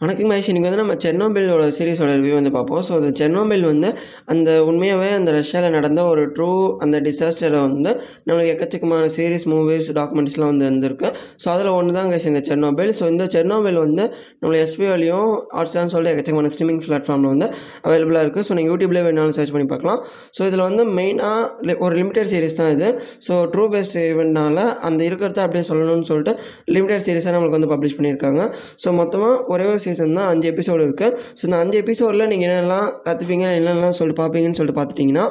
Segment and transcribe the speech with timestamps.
[0.00, 0.48] வணக்கம் மகேஷ்.
[0.50, 2.80] இன்றைக்கி வந்து நம்ம செர்னோபிலோட சீரிஸோட ரிவ்யூ வந்து பார்ப்போம்.
[2.86, 3.90] ஸோ அந்த செர்னோபில் வந்து
[4.32, 6.48] அந்த உண்மையாகவே அந்த ரஷ்யாவில் நடந்த ஒரு ட்ரூ
[6.84, 7.90] அந்த டிசாஸ்டரை வந்து
[8.26, 11.10] நம்மளுக்கு எக்கச்சக்கமான சீரிஸ் மூவிஸ் டாக்குமெண்ட்ஸ்லாம் வந்து வந்திருக்கு.
[11.42, 14.04] ஸோ அதில் ஒன்று தான் கேஸ் இந்த செர்னோபில் ஸோ இந்த செர்னோபில் வந்து
[14.40, 17.48] நம்மளுக்கு எஸ்பிஓலையும் ஹாட்ஸ்டார்னு சொல்லிட்டு எக்கச்சக்கமான ஸ்ட்ரீமிங் பிளாட்ஃபார்மில் வந்து
[17.86, 20.02] அவைலபிளாக இருக்குது ஸோ நீங்கள் யூடியூப்லேயே வேணாலும் சர்ச் பண்ணி பார்க்கலாம்.
[20.38, 22.90] ஸோ இதில் வந்து மெயினாக ஒரு லிமிடெட் சீரிஸ் தான் இது.
[23.28, 24.58] ஸோ ட்ரூ பேஸ்ட் ஈவெண்ட்னால
[24.90, 26.36] அந்த இருக்கிறத அப்படியே சொல்லணும்னு சொல்லிட்டு
[26.78, 28.44] லிமிடெட் சீரிஸாக நம்மளுக்கு வந்து பப்ளிஷ் பண்ணியிருக்காங்க.
[28.84, 32.88] ஸோ மொத்தமாக ஒரே ஒரு சீசன் தான் அஞ்சு எபிசோடு இருக்குது ஸோ இந்த அஞ்சு எபிசோடில் நீங்கள் என்னெல்லாம்
[33.04, 35.26] கற்றுப்பீங்க என்னெல்லாம் சொல்லிட்டு பார்ப்பீங்கன்னு சொல்லிட்டு பார்த்துட்டிங்கன்னா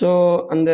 [0.00, 0.08] ஸோ
[0.46, 0.70] அந்த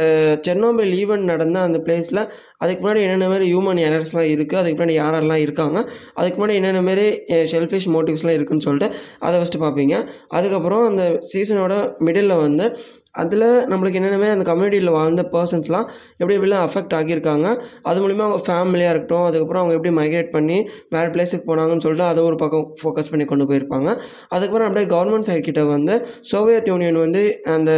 [0.49, 2.23] செர்னோபில் ஈவெண்ட் நடந்த அந்த பிளேஸில்
[2.57, 5.79] அதுக்கு முன்னாடி என்னென்ன மாதிரி ஹியூமன் எரர்ஸ்லாம் இருக்குது அதுக்கு முன்னாடி யாரெல்லாம் இருக்காங்க
[6.15, 7.07] அதுக்கு முன்னாடி என்னென்ன மாதிரி
[7.53, 9.97] ஷெல்ஃபிஷ் மோட்டிவ்ஸ்லாம் இருக்குன்னு சொல்லிட்டு அதை ஃபஸ்ட்டு பார்ப்பீங்க.
[10.29, 11.05] அதுக்கப்புறம் அந்த
[11.35, 12.67] சீசனோட மிடில் வந்து
[13.23, 15.87] அதில் நம்மளுக்கு என்னென்ன அந்த கம்யூனிட்டியில் வாழ்ந்த பர்சன்ஸ்லாம்
[16.19, 17.47] எப்படி எப்படிலாம் அஃபெக்ட் ஆகியிருக்காங்க
[17.83, 22.23] அது மூலிமா அவங்க ஃபேமிலியாக இருக்கட்டும் அதுக்கப்புறம் அவங்க எப்படி மைக்ரேட் பண்ணி வேறு பிளேஸுக்கு போனாங்கன்னு சொல்லிட்டு அதை
[22.25, 23.89] ஒரு பக்கம் ஃபோக்கஸ் பண்ணி கொண்டு போயிருப்பாங்க.
[24.29, 27.23] அதுக்கப்புறம் அப்படியே கவர்மெண்ட் சைட் கிட்ட வந்து சோவியத் யூனியன் வந்து
[27.57, 27.73] அந்த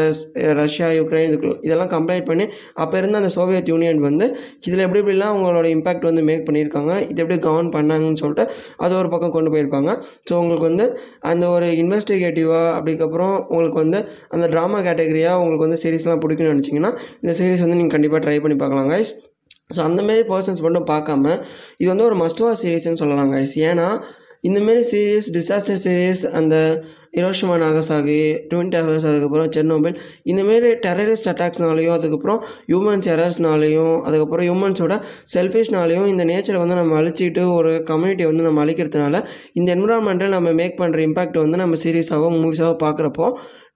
[0.62, 2.46] ரஷ்யா யுக்ரைன் இதுக்கு இதெல்லாம் கம்ப்ளைண்ட் பண்ணி
[2.82, 4.26] அப்போ இருந்த அந்த சோவியத் யூனியன் வந்து
[4.66, 8.44] இதில் எப்படி எப்படிலாம் அவங்களோட இம்பாக்ட் வந்து மேக் பண்ணியிருக்காங்க இது எப்படி கவர்ன் பண்ணாங்கன்னு சொல்லிட்டு
[8.76, 9.90] அது ஒரு பக்கம் கொண்டு போயிருப்பாங்க.
[10.28, 10.86] ஸோ உங்களுக்கு வந்து
[11.22, 16.92] அந்த ஒரு இன்வெஸ்டிகேட்டிவாக அதுக்கப்புறம் உங்களுக்கு வந்து அந்த ட்ராமா கேட்டகரியாக உங்களுக்கு வந்து சீரிஸ்லாம் பிடிக்கும்னு நினச்சிங்கன்னா
[17.22, 19.12] இந்த சீரிஸ் வந்து நீங்கள் கண்டிப்பாக ட்ரை பண்ணி பார்க்கலாம் கைஸ்
[19.76, 21.24] ஸோ அந்தமாரி பர்சன்ஸ் மட்டும் பார்க்காம
[21.78, 23.88] இது வந்து ஒரு மஸ்ட்வா சீரீஸ்னு சொல்லலாம் கைஸ் ஏன்னா
[24.44, 26.56] இந்தமாரி சீரியஸ் டிசாஸ்டர் சீரியஸ் அந்த
[27.16, 34.96] ஹிரோஷிமா நாகசாகி ட்வின் டவர்ஸ் அதுக்கப்புறம் செர்னோபில் இந்தமாரி டெரரிஸ்ட் அட்டாக்ஸ்னாலையும் அதுக்கப்புறம் ஹியூமன்ஸ் எரர்ஸ்னாலையும் அதுக்கப்புறம் ஹியூமன்ஸோட
[35.34, 39.20] செல்ஃபிஷ்னாலையும் இந்த நேச்சரை வந்து நம்ம அழிச்சிட்டு ஒரு கம்யூனிட்டியை வந்து நம்ம அழிக்கிறதுனால
[39.52, 43.28] இந்த என்விரான்மெண்ட்டில் நம்ம மேக் பண்ணுற இம்பாக்ட் வந்து நம்ம சீரியஸாகவோ மூவிஸாகவோ பார்க்குறப்போ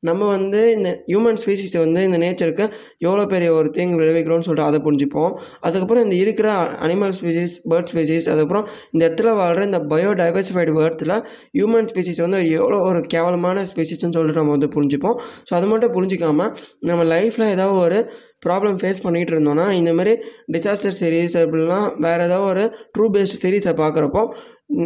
[0.08, 2.64] நம்ம வந்து இந்த ஹியூமன் ஸ்பீசிஸை வந்து இந்த நேச்சருக்கு
[3.06, 5.32] எவ்வளோ பெரிய ஒரு தீங்கு விளைவிக்கிறோம்னு சொல்லிட்டு அதை புரிஞ்சுப்போம்.
[5.60, 6.48] அதுக்கப்புறம் இந்த இருக்கிற
[6.86, 11.14] அனிமல் ஸ்பீசிஸ் பேர்ட் ஸ்பீசிஸ் அதுக்கப்புறம் இந்த இடத்துல வாழ்கிற இந்த பயோடைவர்சிஃபைடு வேர்த்தில்
[11.58, 15.16] ஹியூமன் ஸ்பீசிஸ் வந்து எவ்வளோ ஒரு கேவலமான ஸ்பீசிஸ்ன்னு சொல்லிட்டு நம்ம வந்து புரிஞ்சுப்போம்.
[15.48, 16.52] ஸோ அது மட்டும் புரிஞ்சிக்காமல்
[16.90, 18.00] நம்ம லைஃப்பில் ஏதாவது ஒரு
[18.42, 20.14] ப்ராப்ளம் ஃபேஸ் பண்ணிகிட்டு இருந்தோம்னா இந்த மாதிரி
[20.52, 22.64] டிசாஸ்டர் சீரீஸ் அப்படின்னா வேறு ஏதாவது ஒரு
[22.94, 24.22] ட்ரூ பேஸ்ட் சீரீஸை பார்க்குறப்போ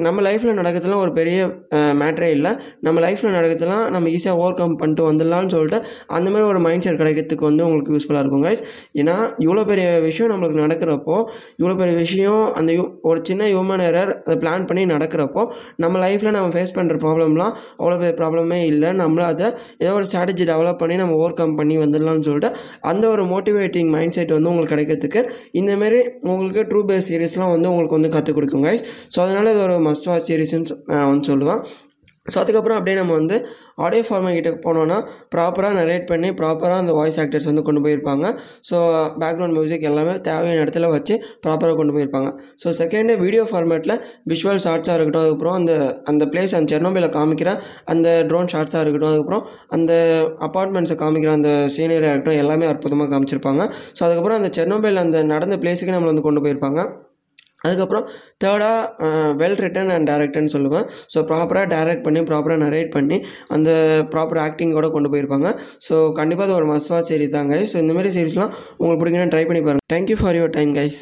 [0.05, 1.37] நம்ம லைஃப்பில் நடக்கிறதுலாம் ஒரு பெரிய
[2.01, 2.51] மேட்ரே இல்லை.
[2.81, 5.79] நம்ம லைஃப்பில் நடக்கிறதுலாம் நம்ம ஈஸியாக ஓவர் கம் பண்ணிட்டு வந்துடலாம்னு சொல்லிட்டு
[6.17, 8.63] அந்த மாதிரி ஒரு மைண்ட் செட் கிடைக்கிறதுக்கு வந்து உங்களுக்கு யூஸ்ஃபுல்லாக இருக்கும் கைஸ்
[9.01, 9.15] ஏன்னா
[9.45, 11.17] இவ்வளோ பெரிய விஷயம் நம்மளுக்கு நடக்கிறப்போ
[11.61, 15.45] இவ்வளோ பெரிய விஷயம் அந்த யூ ஒரு சின்ன ஹியூமன் எரர் அதை பிளான் பண்ணி நடக்கிறப்போ
[15.85, 18.91] நம்ம லைஃப்பில் நம்ம ஃபேஸ் பண்ணுற ப்ராப்ளம்லாம் அவ்வளோ பெரிய ப்ராப்ளமே இல்லை.
[19.03, 23.25] நம்மள அதை ஏதோ ஒரு ஸ்ட்ராட்டஜி டெவலப் பண்ணி நம்ம ஓவர் கம் பண்ணி வந்துடலாம்னு சொல்லிட்டு அந்த ஒரு
[23.49, 25.21] மோட்டிவேட்டிங் மைண்ட் செட் வந்து உங்களுக்கு கிடைக்கிறதுக்கு
[25.61, 26.01] இந்தமாரி
[26.33, 28.71] உங்களுக்கு ட்ரூ பேஸ் சீரீஸ்லாம் வந்து உங்களுக்கு வந்து கற்றுக் கொடுக்குங்க
[29.15, 31.61] ஸோ அதனால் இது ஒரு மஸ்ட் வாட்ச் சீரிஸ்ன்னு நான் வந்து சொல்லுவேன்.
[32.33, 33.37] ஸோ அதுக்கப்புறம் அப்படியே நம்ம வந்து
[33.85, 34.99] ஆடியோ ஃபார்மே கிட்ட போனோன்னா
[35.35, 38.27] ப்ராப்பராக நரேட் பண்ணி ப்ராப்பராக அந்த வாய்ஸ் ஆக்டர்ஸ் வந்து கொண்டு போயிருப்பாங்க.
[38.69, 38.77] ஸோ
[39.23, 41.15] பேக்ரவுண்ட் மியூசிக் எல்லாமே தேவையான இடத்துல வச்சு
[41.47, 42.31] ப்ராப்பராக கொண்டு போயிருப்பாங்க.
[42.63, 43.97] ஸோ செகண்டு வீடியோ ஃபார்மேட்டில்
[44.33, 45.73] விஷுவல் ஷார்ட்ஸாக இருக்கட்டும் அதுக்கப்புறம் அந்த
[46.13, 47.51] அந்த பிளேஸ் அந்த செர்னோபியில் காமிக்கிற
[47.95, 49.45] அந்த ட்ரோன் ஷார்ட்ஸாக இருக்கட்டும் அதுக்கப்புறம்
[49.79, 49.93] அந்த
[50.49, 53.63] அப்பார்ட்மெண்ட்ஸை காமிக்கிற அந்த சீனரியாக இருக்கட்டும் எல்லாமே அற்புதமாக காமிச்சிருப்பாங்க.
[53.99, 56.81] ஸோ அதுக்கப்புறம் அந்த செர்னோபில் அந்த நடந்த பிளேஸுக்கு நம்மளை வந்து கொண்டு போயிருப்பாங்க.
[57.65, 58.07] அதுக்கப்புறம்
[58.45, 59.09] தேர்டாக
[59.43, 60.87] வெல் ரிட்டன் அண்ட் டேரக்டர்னு சொல்லுவேன்.
[61.15, 63.19] ஸோ ப்ராப்பராக டைரக்ட் பண்ணி ப்ராப்பராக நரேட் பண்ணி
[63.57, 63.71] அந்த
[64.15, 65.51] ப்ராப்பர் ஆக்டிங்கோட கொண்டு போயிருப்பாங்க.
[65.89, 69.45] ஸோ கண்டிப்பாக அது ஒரு மஸ்வா சீரி தான் கைஸ் ஸோ இந்த மாதிரி சீரிஸ்லாம் உங்களுக்கு பிடிக்குன்னா ட்ரை
[69.51, 71.01] பண்ணி பாருங்கள் thank you for your time guys